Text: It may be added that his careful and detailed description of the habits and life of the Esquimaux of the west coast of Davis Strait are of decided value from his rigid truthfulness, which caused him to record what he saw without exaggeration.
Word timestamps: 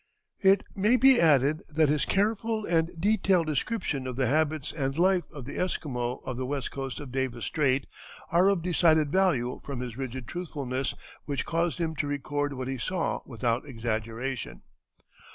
It 0.41 0.63
may 0.75 0.95
be 0.95 1.21
added 1.21 1.61
that 1.69 1.87
his 1.87 2.05
careful 2.05 2.65
and 2.65 2.89
detailed 2.99 3.45
description 3.45 4.07
of 4.07 4.15
the 4.15 4.25
habits 4.25 4.71
and 4.71 4.97
life 4.97 5.25
of 5.31 5.45
the 5.45 5.59
Esquimaux 5.59 6.23
of 6.25 6.37
the 6.37 6.45
west 6.47 6.71
coast 6.71 6.99
of 6.99 7.11
Davis 7.11 7.45
Strait 7.45 7.85
are 8.31 8.47
of 8.47 8.63
decided 8.63 9.11
value 9.11 9.61
from 9.63 9.79
his 9.79 9.97
rigid 9.97 10.27
truthfulness, 10.27 10.95
which 11.25 11.45
caused 11.45 11.77
him 11.77 11.93
to 11.97 12.07
record 12.07 12.53
what 12.53 12.67
he 12.67 12.79
saw 12.79 13.21
without 13.27 13.67
exaggeration. 13.67 14.63